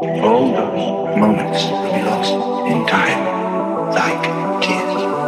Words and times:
all 0.00 0.52
those 0.52 1.18
moments 1.18 1.64
will 1.64 1.92
be 1.92 2.02
lost 2.02 2.32
in 2.70 2.86
time 2.86 3.90
like 3.90 4.62
tears. 4.62 5.27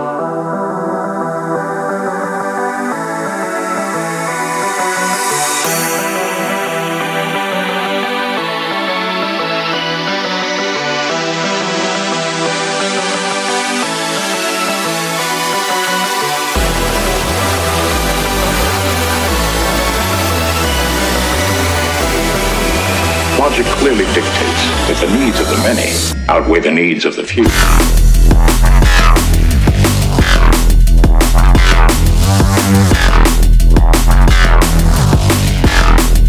Logic 23.51 23.67
clearly 23.67 24.05
dictates 24.15 24.63
that 24.87 24.99
the 25.01 25.11
needs 25.19 25.41
of 25.41 25.49
the 25.49 25.57
many 25.65 25.91
outweigh 26.29 26.61
the 26.61 26.71
needs 26.71 27.05
of 27.05 27.17
the 27.17 27.25
few. 27.25 27.43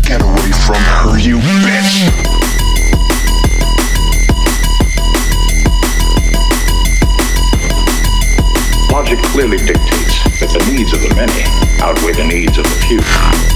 Get 0.02 0.20
away 0.24 0.52
from 0.66 0.82
her, 0.82 1.20
you 1.20 1.38
bitch! 1.38 2.10
Logic 8.92 9.20
clearly 9.26 9.58
dictates 9.58 10.40
that 10.40 10.50
the 10.50 10.72
needs 10.72 10.92
of 10.92 11.02
the 11.02 11.14
many 11.14 11.44
outweigh 11.84 12.14
the 12.14 12.24
needs 12.24 12.58
of 12.58 12.64
the 12.64 12.86
few. 12.88 13.51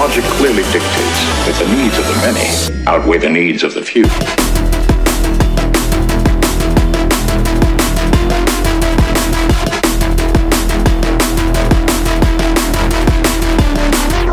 Logic 0.00 0.24
clearly 0.24 0.62
dictates 0.62 1.20
that 1.44 1.56
the 1.58 1.68
needs 1.76 1.98
of 1.98 2.06
the 2.06 2.14
many 2.24 2.86
outweigh 2.86 3.18
the 3.18 3.28
needs 3.28 3.62
of 3.62 3.74
the 3.74 3.82
few. 3.82 4.04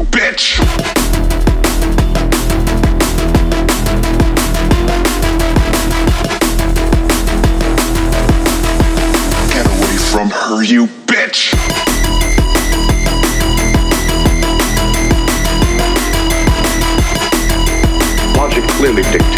Bitch! 0.09 0.57
Get 9.51 9.65
away 9.65 9.97
from 9.97 10.29
her, 10.29 10.63
you 10.63 10.87
really. 18.97 19.36